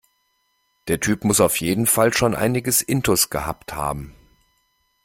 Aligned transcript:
Der 0.87 0.99
Typ 0.99 1.23
muss 1.25 1.39
auf 1.39 1.57
jeden 1.57 1.85
Fall 1.85 2.11
schon 2.11 2.33
einiges 2.33 2.81
intus 2.81 3.29
gehabt 3.29 3.75
haben. 3.75 4.15